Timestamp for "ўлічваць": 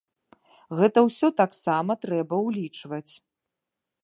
2.49-3.09